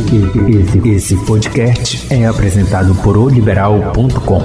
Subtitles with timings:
[0.00, 4.40] Esse, esse podcast é apresentado por oliberal.com.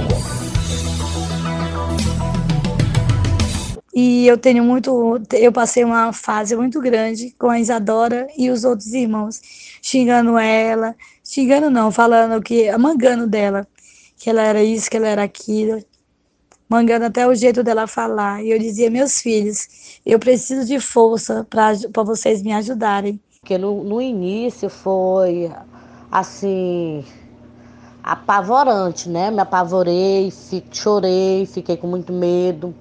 [3.94, 8.65] E eu tenho muito, eu passei uma fase muito grande com a Isadora e os
[8.65, 9.41] outros irmãos,
[9.81, 13.65] xingando ela, xingando não, falando que, mangando dela,
[14.17, 15.81] que ela era isso, que ela era aquilo,
[16.70, 18.44] mangando até o jeito dela falar.
[18.44, 23.22] E eu dizia, meus filhos, eu preciso de força para vocês me ajudarem.
[23.45, 25.52] Porque no, no início foi
[26.12, 27.05] assim
[28.02, 29.30] apavorante, né?
[29.30, 32.73] Me apavorei, fico, chorei, fiquei com muito medo.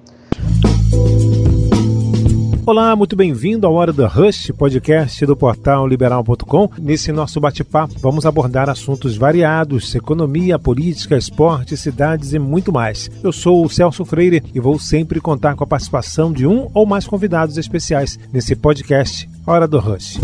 [2.67, 6.67] Olá, muito bem-vindo ao Hora da Rush, podcast do portal liberal.com.
[6.79, 13.07] Nesse nosso bate-papo, vamos abordar assuntos variados: economia, política, esporte, cidades e muito mais.
[13.21, 16.87] Eu sou o Celso Freire e vou sempre contar com a participação de um ou
[16.87, 20.19] mais convidados especiais nesse podcast Hora do Rush.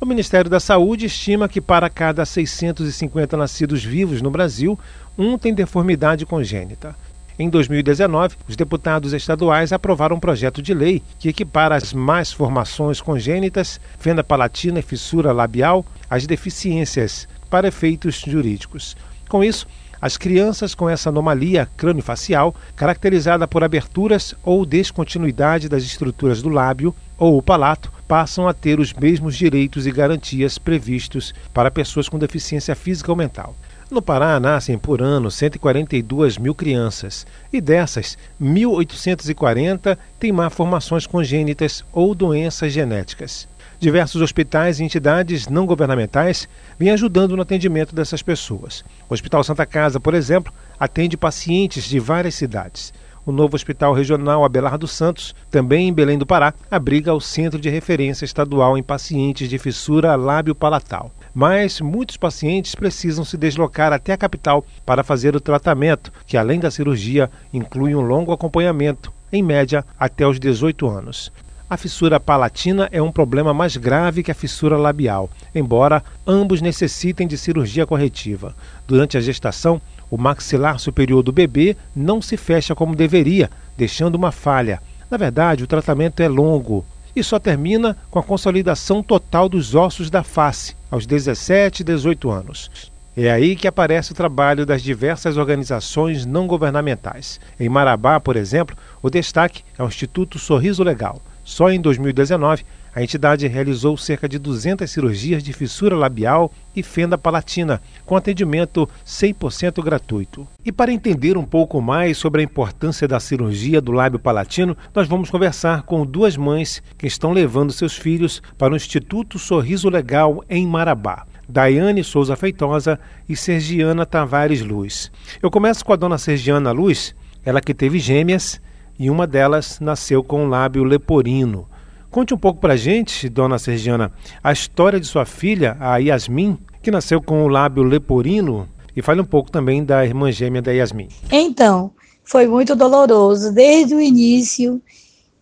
[0.00, 4.78] O Ministério da Saúde estima que para cada 650 nascidos vivos no Brasil,
[5.18, 6.96] um tem deformidade congênita.
[7.40, 13.00] Em 2019, os deputados estaduais aprovaram um projeto de lei que equipara as más formações
[13.00, 18.94] congênitas, fenda palatina e fissura labial às deficiências para efeitos jurídicos.
[19.26, 19.66] Com isso,
[20.02, 26.94] as crianças com essa anomalia craniofacial, caracterizada por aberturas ou descontinuidade das estruturas do lábio
[27.16, 32.18] ou o palato, passam a ter os mesmos direitos e garantias previstos para pessoas com
[32.18, 33.56] deficiência física ou mental.
[33.90, 42.14] No Pará nascem por ano 142 mil crianças e dessas, 1.840 têm malformações congênitas ou
[42.14, 43.48] doenças genéticas.
[43.80, 48.84] Diversos hospitais e entidades não governamentais vêm ajudando no atendimento dessas pessoas.
[49.08, 52.94] O Hospital Santa Casa, por exemplo, atende pacientes de várias cidades.
[53.26, 57.68] O novo Hospital Regional Abelardo Santos, também em Belém do Pará, abriga o Centro de
[57.68, 64.16] Referência Estadual em Pacientes de Fissura Lábio-Palatal mas muitos pacientes precisam se deslocar até a
[64.16, 69.84] capital para fazer o tratamento, que além da cirurgia inclui um longo acompanhamento, em média
[69.98, 71.32] até os 18 anos.
[71.68, 77.28] A fissura palatina é um problema mais grave que a fissura labial, embora ambos necessitem
[77.28, 78.56] de cirurgia corretiva.
[78.88, 84.32] Durante a gestação, o maxilar superior do bebê não se fecha como deveria, deixando uma
[84.32, 84.82] falha.
[85.08, 86.84] Na verdade, o tratamento é longo,
[87.14, 92.30] e só termina com a consolidação total dos ossos da face, aos 17 e 18
[92.30, 92.90] anos.
[93.16, 97.40] É aí que aparece o trabalho das diversas organizações não governamentais.
[97.58, 101.20] Em Marabá, por exemplo, o destaque é o Instituto Sorriso Legal.
[101.44, 102.64] Só em 2019,
[102.94, 108.88] a entidade realizou cerca de 200 cirurgias de fissura labial e fenda palatina, com atendimento
[109.06, 110.46] 100% gratuito.
[110.64, 115.08] E para entender um pouco mais sobre a importância da cirurgia do lábio palatino, nós
[115.08, 120.44] vamos conversar com duas mães que estão levando seus filhos para o Instituto Sorriso Legal
[120.48, 121.26] em Marabá.
[121.48, 122.98] Daiane Souza Feitosa
[123.28, 125.10] e Sergiana Tavares Luz.
[125.42, 127.14] Eu começo com a dona Sergiana Luz,
[127.44, 128.60] ela que teve gêmeas
[128.98, 131.66] e uma delas nasceu com o lábio leporino.
[132.10, 134.12] Conte um pouco para a gente, dona Sergiana,
[134.42, 139.20] a história de sua filha, a Yasmin, que nasceu com o lábio leporino, e fale
[139.20, 141.06] um pouco também da irmã gêmea da Yasmin.
[141.30, 141.92] Então,
[142.24, 144.82] foi muito doloroso desde o início,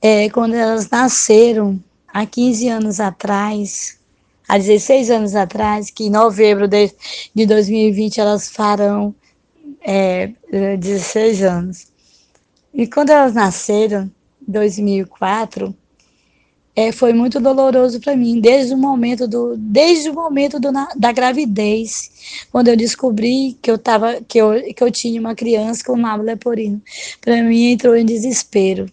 [0.02, 3.98] é, quando elas nasceram, há 15 anos atrás,
[4.46, 6.92] há 16 anos atrás, que em novembro de,
[7.34, 9.14] de 2020 elas farão
[9.80, 11.86] é, 16 anos.
[12.74, 14.10] E quando elas nasceram,
[14.46, 15.74] em 2004,
[16.78, 21.10] é, foi muito doloroso para mim, desde o momento do, desde o momento do, da
[21.10, 26.00] gravidez, quando eu descobri que eu tava, que eu, que eu tinha uma criança com
[26.00, 26.80] lábio leporino.
[27.20, 28.88] Para mim entrou em desespero.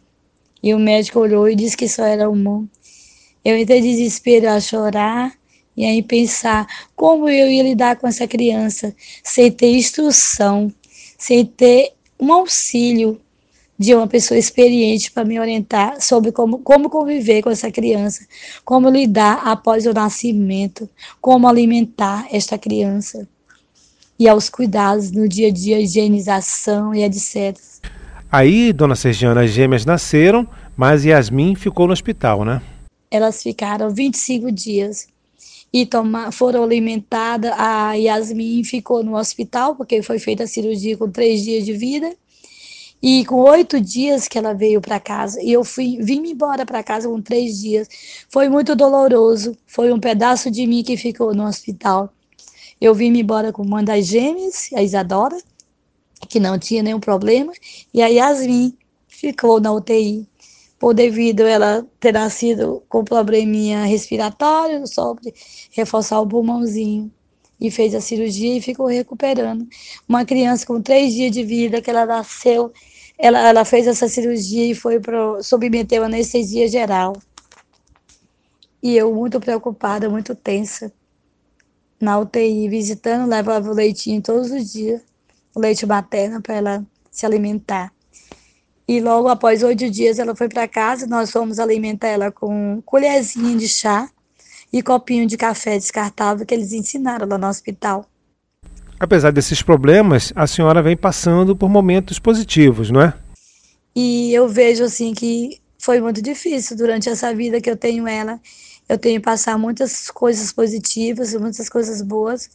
[0.63, 2.67] E o médico olhou e disse que só era humano.
[3.43, 5.31] Eu entrei em desespero a chorar
[5.77, 6.65] e aí pensar
[6.95, 10.73] como eu ia lidar com essa criança sem ter instrução,
[11.19, 13.21] sem ter um auxílio
[13.77, 18.25] de uma pessoa experiente para me orientar sobre como, como conviver com essa criança,
[18.63, 20.89] como lidar após o nascimento,
[21.19, 23.27] como alimentar esta criança
[24.17, 27.57] e aos cuidados no dia a dia, higienização e etc.
[28.31, 32.61] Aí, dona Sergiana, as gêmeas nasceram, mas Yasmin ficou no hospital, né?
[33.11, 35.07] Elas ficaram 25 dias
[35.71, 37.51] e toma, foram alimentadas.
[37.57, 42.13] A Yasmin ficou no hospital, porque foi feita a cirurgia com três dias de vida.
[43.07, 46.81] E com oito dias que ela veio para casa, e eu fui, vim embora para
[46.83, 47.87] casa com três dias.
[48.29, 49.55] Foi muito doloroso.
[49.67, 52.11] Foi um pedaço de mim que ficou no hospital.
[52.81, 55.37] Eu vim embora com uma das gêmeas, a Isadora,
[56.29, 57.53] que não tinha nenhum problema,
[57.93, 58.75] e a Yasmin
[59.07, 60.27] ficou na UTI.
[60.79, 65.15] por devido ela ter nascido com probleminha respiratório, só
[65.71, 67.11] reforçar o pulmãozinho.
[67.59, 69.67] E fez a cirurgia e ficou recuperando.
[70.09, 72.73] Uma criança com três dias de vida, que ela nasceu,
[73.17, 77.13] ela, ela fez essa cirurgia e foi pro, submeteu a anestesia geral.
[78.81, 80.91] E eu muito preocupada, muito tensa,
[81.99, 85.01] na UTI, visitando, levava o leitinho todos os dias,
[85.55, 87.91] o leite materno para ela se alimentar.
[88.87, 93.57] E logo após oito dias ela foi para casa, nós fomos alimentar ela com colherzinha
[93.57, 94.09] de chá
[94.71, 98.05] e copinho de café descartável que eles ensinaram lá no hospital.
[99.05, 103.13] Apesar desses problemas, a senhora vem passando por momentos positivos, não é?
[103.95, 108.41] E eu vejo assim que foi muito difícil durante essa vida que eu tenho ela.
[108.89, 112.49] Eu tenho passar muitas coisas positivas, muitas coisas boas,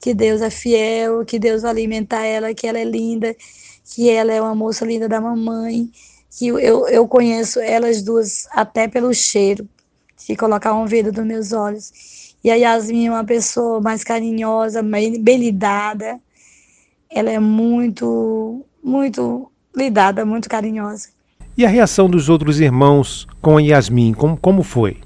[0.00, 3.36] que Deus é fiel, que Deus vai alimentar ela, que ela é linda,
[3.94, 5.88] que ela é uma moça linda da mamãe,
[6.36, 9.68] que eu, eu conheço elas duas até pelo cheiro,
[10.16, 12.31] se colocar um vidro dos meus olhos.
[12.44, 16.18] E a Yasmin é uma pessoa mais carinhosa, bem, lidada.
[17.08, 21.08] Ela é muito, muito lidada, muito carinhosa.
[21.56, 24.98] E a reação dos outros irmãos com a Yasmin, como, como foi?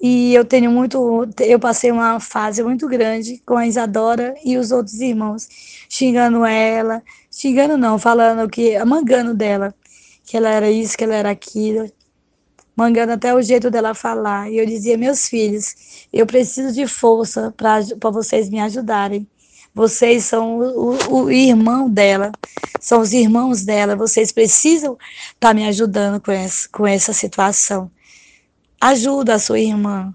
[0.00, 4.72] E eu tenho muito, eu passei uma fase muito grande com a Isadora e os
[4.72, 5.48] outros irmãos,
[5.88, 9.72] xingando ela, xingando não, falando que, mangando dela,
[10.24, 11.88] que ela era isso, que ela era aquilo,
[12.76, 14.50] mangando até o jeito dela falar.
[14.50, 19.26] E eu dizia, meus filhos, eu preciso de força para vocês me ajudarem.
[19.74, 22.30] Vocês são o, o, o, irmão dela,
[22.78, 24.98] são os irmãos dela, vocês precisam
[25.34, 27.90] estar tá me ajudando com essa, com essa situação
[28.82, 30.12] ajuda a sua irmã.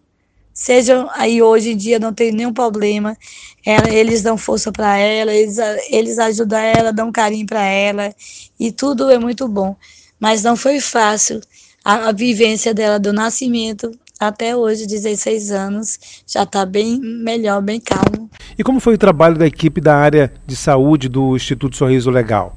[0.54, 3.18] Seja aí hoje em dia não tem nenhum problema.
[3.66, 5.58] Ela, eles dão força para ela, eles,
[5.90, 8.14] eles ajudam ela, dão carinho para ela
[8.60, 9.76] e tudo é muito bom.
[10.20, 11.40] Mas não foi fácil
[11.88, 13.90] a, a vivência dela do nascimento
[14.20, 15.98] até hoje, 16 anos,
[16.28, 18.30] já está bem melhor, bem calmo.
[18.58, 22.56] E como foi o trabalho da equipe da área de saúde do Instituto Sorriso Legal?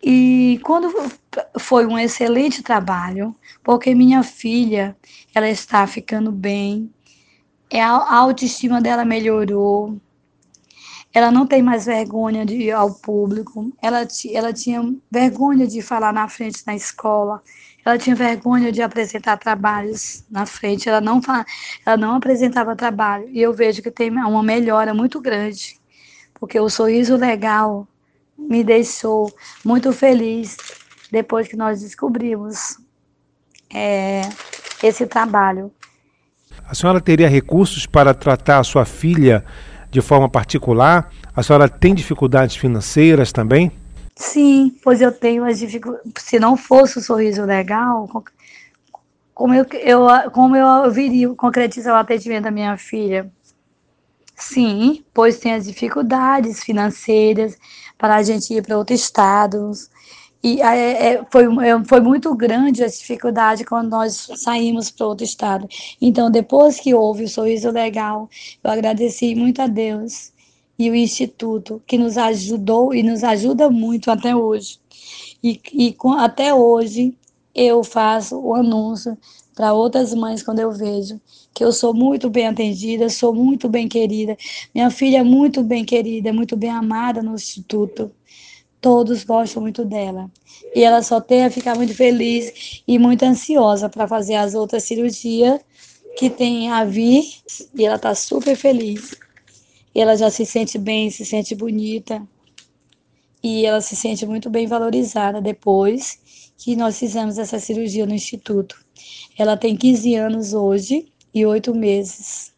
[0.00, 0.92] E quando
[1.58, 3.34] foi um excelente trabalho,
[3.64, 4.96] porque minha filha,
[5.34, 6.88] ela está ficando bem,
[7.68, 10.00] é a autoestima dela melhorou,
[11.18, 14.80] ela não tem mais vergonha de ir ao público, ela, ela tinha
[15.10, 17.42] vergonha de falar na frente na escola,
[17.84, 21.20] ela tinha vergonha de apresentar trabalhos na frente, ela não,
[21.84, 25.76] ela não apresentava trabalho, e eu vejo que tem uma melhora muito grande,
[26.34, 27.86] porque o sorriso legal
[28.38, 29.28] me deixou
[29.64, 30.56] muito feliz
[31.10, 32.78] depois que nós descobrimos
[33.74, 34.20] é,
[34.84, 35.72] esse trabalho.
[36.64, 39.44] A senhora teria recursos para tratar a sua filha
[39.90, 41.10] de forma particular?
[41.34, 43.72] A senhora tem dificuldades financeiras também?
[44.14, 46.12] Sim, pois eu tenho as dificuldades.
[46.18, 48.08] Se não fosse o sorriso legal,
[49.32, 53.30] como eu, eu, como eu viria concretizar o atendimento da minha filha?
[54.34, 57.56] Sim, pois tem as dificuldades financeiras
[57.96, 59.88] para a gente ir para outros estados,
[60.42, 65.24] e é, é, foi, é, foi muito grande a dificuldade quando nós saímos para outro
[65.24, 65.68] estado.
[66.00, 68.28] Então, depois que houve o Sorriso Legal,
[68.62, 70.32] eu agradeci muito a Deus
[70.78, 74.78] e o Instituto, que nos ajudou e nos ajuda muito até hoje.
[75.42, 77.14] E, e com, até hoje
[77.54, 79.18] eu faço o anúncio
[79.56, 81.20] para outras mães quando eu vejo
[81.52, 84.36] que eu sou muito bem atendida, sou muito bem querida.
[84.72, 88.12] Minha filha é muito bem querida, muito bem amada no Instituto
[88.80, 90.30] todos gostam muito dela.
[90.74, 94.84] E ela só tem a ficar muito feliz e muito ansiosa para fazer as outras
[94.84, 95.60] cirurgias
[96.16, 97.24] que tem a vir.
[97.74, 99.14] E ela está super feliz.
[99.94, 102.22] Ela já se sente bem, se sente bonita.
[103.42, 106.18] E ela se sente muito bem valorizada depois
[106.56, 108.76] que nós fizemos essa cirurgia no instituto.
[109.38, 112.52] Ela tem 15 anos hoje e 8 meses.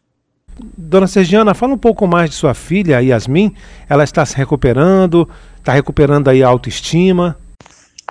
[0.77, 3.55] Dona Sergiana, fala um pouco mais de sua filha, Yasmin.
[3.87, 7.37] Ela está se recuperando, está recuperando aí a autoestima.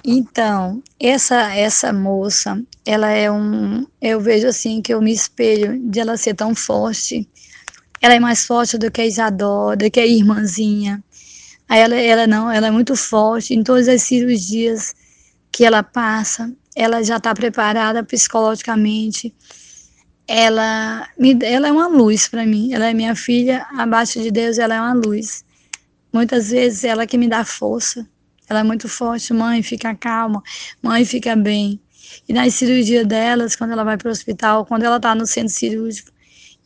[0.04, 6.00] Então, essa essa moça, ela é um, eu vejo assim que eu me espelho de
[6.00, 7.28] ela ser tão forte.
[8.00, 11.04] Ela é mais forte do que a Isadora, do que a irmãzinha.
[11.68, 14.94] Ela, ela não, ela é muito forte em todas as cirurgias
[15.52, 16.50] que ela passa.
[16.74, 19.34] Ela já está preparada psicologicamente
[20.32, 22.72] ela, me, ela é uma luz para mim.
[22.72, 25.44] Ela é minha filha, abaixo de Deus, ela é uma luz.
[26.12, 28.08] Muitas vezes ela que me dá força.
[28.48, 29.32] Ela é muito forte.
[29.34, 30.40] Mãe, fica calma.
[30.80, 31.80] Mãe, fica bem.
[32.28, 35.52] E nas cirurgias delas, quando ela vai para o hospital, quando ela está no centro
[35.52, 36.12] cirúrgico,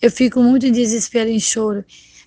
[0.02, 1.82] eu fico muito em desespero, em choro.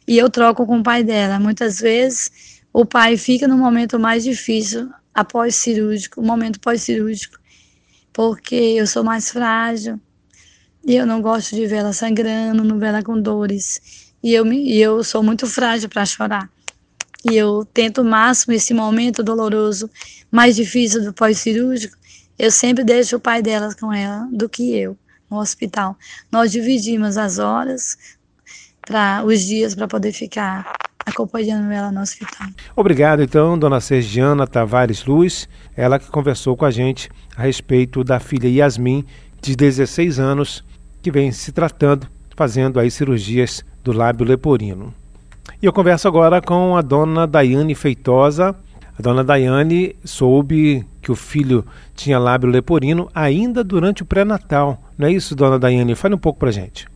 [0.08, 1.40] E eu troco com o pai dela.
[1.40, 2.32] Muitas vezes
[2.74, 7.38] o pai fica no momento mais difícil, após cirúrgico, momento pós-cirúrgico.
[8.12, 10.02] porque eu sou mais frágil
[10.88, 14.14] e eu não gosto de ver ela sangrando, não ver ela com dores.
[14.24, 16.50] E eu, me, e eu sou muito frágil para chorar.
[17.30, 19.90] E eu tento o máximo esse momento doloroso,
[20.32, 21.98] mais difícil do pós-cirúrgico,
[22.40, 24.98] eu sempre deixo o pai dela com ela do que eu
[25.30, 25.98] no hospital.
[26.32, 27.98] Nós dividimos as horas
[28.80, 30.72] para os dias para poder ficar
[31.06, 32.48] acompanhando ela no hospital.
[32.76, 38.20] Obrigado, então, dona Sergiana Tavares Luz, ela que conversou com a gente a respeito da
[38.22, 39.06] filha Yasmin,
[39.42, 40.64] de 16 anos,
[41.08, 44.94] que vem se tratando, fazendo aí cirurgias do lábio leporino.
[45.62, 48.54] E eu converso agora com a dona Daiane Feitosa.
[49.00, 54.82] A dona Daiane soube que o filho tinha lábio leporino ainda durante o pré-natal.
[54.98, 55.96] Não é isso, dona Daiane?
[55.96, 56.90] Fale um pouco pra gente.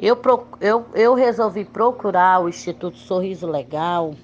[0.00, 0.18] Eu,
[0.58, 4.14] eu, eu resolvi procurar o Instituto Sorriso Legal,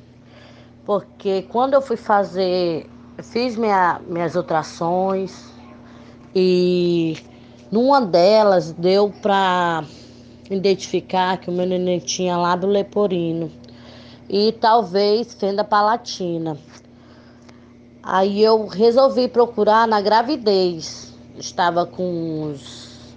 [0.86, 2.86] porque quando eu fui fazer,
[3.22, 5.52] fiz minha, minhas ultrações
[6.34, 7.18] e
[7.74, 9.82] numa delas deu para
[10.48, 13.50] identificar que o meu neném tinha lábio leporino
[14.28, 16.56] e talvez fenda palatina.
[18.00, 21.12] Aí eu resolvi procurar na gravidez.
[21.36, 23.16] Estava com uns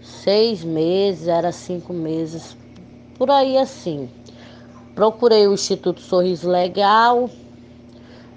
[0.00, 2.56] seis meses, era cinco meses,
[3.18, 4.08] por aí assim.
[4.94, 7.28] Procurei o Instituto Sorriso Legal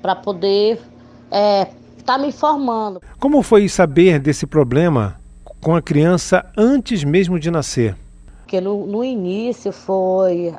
[0.01, 0.81] para poder
[1.29, 1.67] é,
[2.03, 2.99] tá me informando.
[3.19, 5.18] Como foi saber desse problema
[5.61, 7.95] com a criança antes mesmo de nascer?
[8.39, 10.53] Porque no, no início foi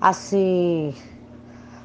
[0.00, 0.94] assim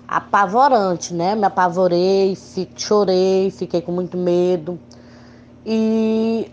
[0.08, 1.36] apavorante, né?
[1.36, 2.38] Me apavorei,
[2.75, 4.80] chorei, fiquei com muito medo.
[5.65, 6.51] E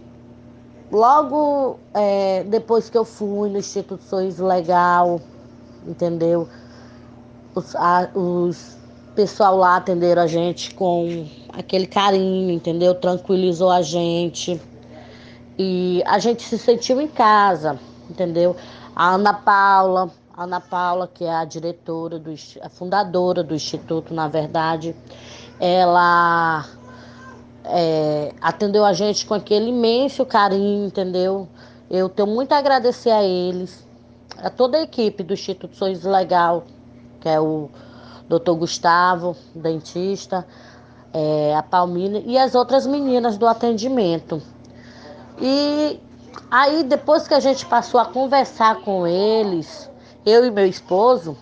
[0.90, 5.20] Logo é, depois que eu fui no Instituto Sorriso Legal,
[5.86, 6.48] entendeu?
[7.54, 8.78] Os, a, os
[9.14, 12.94] pessoal lá atenderam a gente com aquele carinho, entendeu?
[12.94, 14.58] Tranquilizou a gente.
[15.58, 18.54] E a gente se sentiu em casa, entendeu?
[18.94, 24.14] A Ana Paula, a Ana Paula, que é a diretora, do, a fundadora do Instituto,
[24.14, 24.94] na verdade,
[25.58, 26.64] ela
[27.64, 31.48] é, atendeu a gente com aquele imenso carinho, entendeu?
[31.90, 33.84] Eu tenho muito a agradecer a eles,
[34.36, 36.64] a toda a equipe do Instituto Sorriso Legal,
[37.20, 37.68] que é o
[38.28, 40.46] doutor Gustavo, dentista,
[41.12, 44.40] é, a Palmina e as outras meninas do atendimento.
[45.40, 46.00] E
[46.50, 49.90] aí, depois que a gente passou a conversar com eles,
[50.26, 51.36] eu e meu esposo,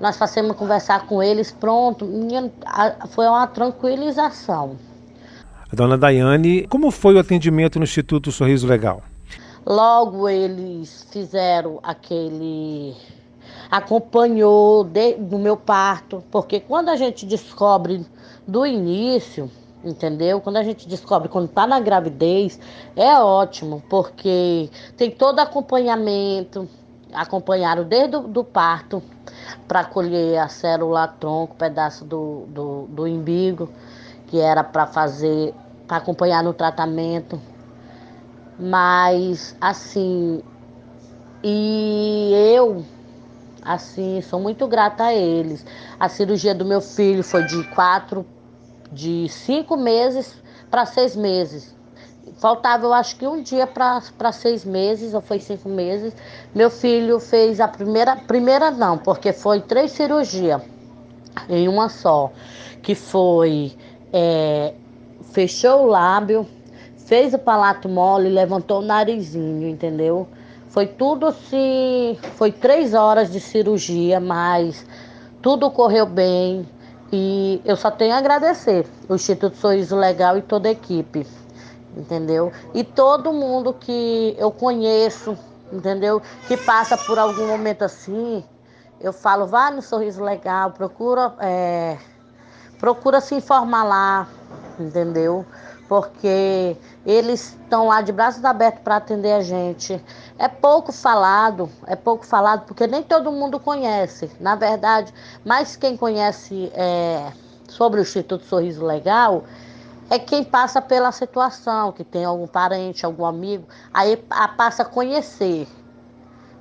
[0.00, 2.06] nós passamos a conversar com eles, pronto,
[3.08, 4.76] foi uma tranquilização.
[5.70, 9.02] A dona Daiane, como foi o atendimento no Instituto Sorriso Legal?
[9.66, 12.94] Logo eles fizeram aquele
[13.70, 18.04] acompanhou de, do meu parto, porque quando a gente descobre
[18.46, 19.50] do início,
[19.84, 20.40] entendeu?
[20.40, 22.58] Quando a gente descobre quando está na gravidez,
[22.96, 26.68] é ótimo, porque tem todo acompanhamento,
[27.12, 29.02] acompanharam desde o parto
[29.68, 33.04] para colher a célula tronco, pedaço do, do, do
[34.26, 35.54] que era para fazer
[35.86, 37.40] para acompanhar no tratamento.
[38.58, 40.42] Mas assim,
[41.42, 42.84] e eu
[43.64, 45.64] assim, sou muito grata a eles.
[45.98, 48.26] A cirurgia do meu filho foi de quatro,
[48.94, 51.74] de cinco meses para seis meses.
[52.38, 56.14] Faltava, eu acho que um dia para seis meses, ou foi cinco meses.
[56.54, 60.62] Meu filho fez a primeira, primeira não, porque foi três cirurgias
[61.48, 62.32] em uma só,
[62.82, 63.72] que foi
[64.12, 64.72] é,
[65.32, 66.46] fechou o lábio,
[66.96, 70.26] fez o palato mole, levantou o narizinho, entendeu?
[70.68, 74.86] Foi tudo assim, foi três horas de cirurgia, mas
[75.42, 76.66] tudo correu bem
[77.12, 81.26] e eu só tenho a agradecer o Instituto Sorriso Legal e toda a equipe,
[81.96, 82.52] entendeu?
[82.72, 85.36] E todo mundo que eu conheço,
[85.72, 86.20] entendeu?
[86.48, 88.44] Que passa por algum momento assim,
[89.00, 91.98] eu falo, vá no Sorriso Legal, procura, é,
[92.78, 94.28] procura se informar lá,
[94.78, 95.44] entendeu?
[95.88, 100.02] Porque eles estão lá de braços abertos para atender a gente.
[100.38, 104.30] É pouco falado, é pouco falado, porque nem todo mundo conhece.
[104.40, 105.12] Na verdade,
[105.44, 107.32] mas quem conhece é,
[107.68, 109.44] sobre o Instituto Sorriso Legal
[110.10, 114.16] é quem passa pela situação, que tem algum parente, algum amigo, aí
[114.56, 115.66] passa a conhecer.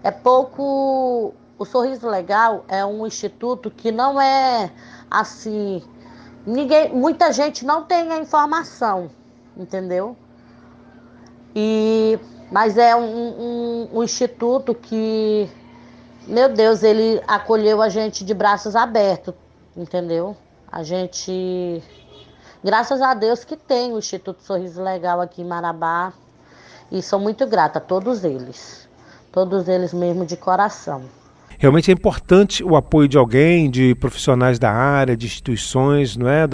[0.04, 1.34] É pouco.
[1.58, 4.72] O Sorriso Legal é um instituto que não é
[5.10, 5.84] assim
[6.46, 9.10] ninguém, muita gente não tem a informação,
[9.56, 10.16] entendeu?
[11.56, 12.20] E,
[12.52, 15.50] mas é um, um, um instituto que,
[16.28, 19.34] meu Deus, ele acolheu a gente de braços abertos,
[19.76, 20.36] entendeu?
[20.72, 21.84] A gente
[22.64, 26.14] graças a Deus que tem o Instituto Sorriso Legal aqui em Marabá.
[26.92, 28.88] E sou muito grata a todos eles.
[29.32, 31.04] Todos eles mesmo de coração.
[31.58, 36.48] Realmente é importante o apoio de alguém, de profissionais da área, de instituições, não é?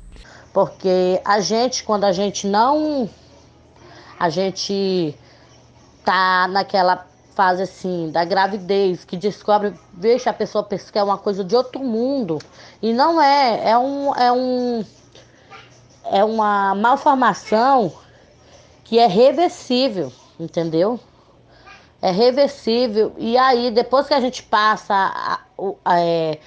[0.53, 3.09] Porque a gente, quando a gente não.
[4.19, 5.15] A gente
[6.03, 11.17] tá naquela fase assim da gravidez, que descobre, veja a pessoa pensa que é uma
[11.17, 12.39] coisa de outro mundo.
[12.81, 14.15] E não é, é um.
[14.15, 14.85] É, um,
[16.11, 17.93] é uma malformação
[18.83, 20.99] que é reversível, entendeu?
[22.01, 23.13] É reversível.
[23.17, 25.39] E aí, depois que a gente passa a,
[25.85, 26.39] a, é,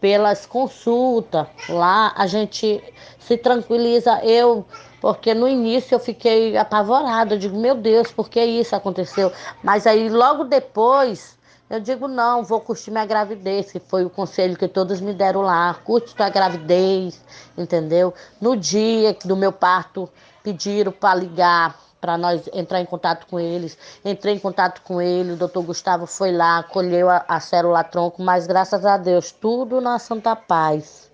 [0.00, 2.82] pelas consultas lá, a gente
[3.18, 4.20] se tranquiliza.
[4.24, 4.66] Eu
[5.00, 9.30] porque no início eu fiquei apavorada, eu digo, meu Deus, por que isso aconteceu?
[9.62, 11.36] Mas aí logo depois
[11.68, 15.42] eu digo, não, vou curtir minha gravidez, que foi o conselho que todos me deram
[15.42, 17.20] lá, curte tua gravidez,
[17.58, 18.14] entendeu?
[18.40, 20.08] No dia do meu parto,
[20.44, 23.76] pediram para ligar, para nós entrar em contato com eles.
[24.04, 28.22] Entrei em contato com ele, o doutor Gustavo foi lá, colheu a, a célula tronco,
[28.22, 31.10] mas graças a Deus, tudo na santa paz,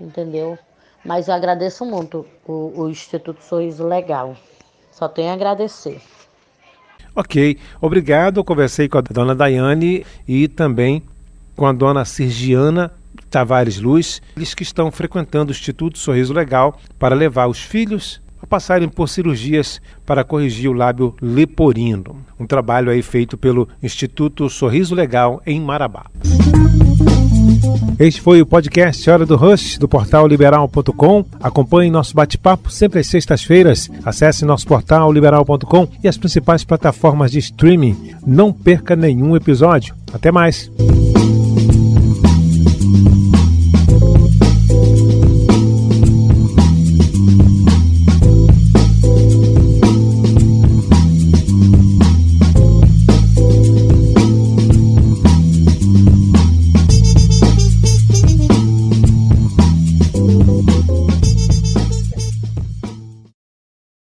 [0.00, 0.58] entendeu?
[1.04, 4.36] Mas eu agradeço muito o, o Instituto Sorriso Legal.
[4.90, 6.00] Só tenho a agradecer.
[7.14, 8.40] Ok, obrigado.
[8.40, 11.02] Eu conversei com a dona Daiane e também
[11.56, 12.92] com a dona Sergiana
[13.30, 18.46] Tavares Luz, eles que estão frequentando o Instituto Sorriso Legal para levar os filhos a
[18.46, 22.16] passarem por cirurgias para corrigir o lábio leporino.
[22.38, 26.06] Um trabalho aí feito pelo Instituto Sorriso Legal em Marabá.
[27.98, 31.24] Este foi o podcast Hora do Rush do portal liberal.com.
[31.40, 33.88] Acompanhe nosso bate-papo sempre às sextas-feiras.
[34.04, 38.14] Acesse nosso portal liberal.com e as principais plataformas de streaming.
[38.26, 39.94] Não perca nenhum episódio.
[40.12, 40.70] Até mais.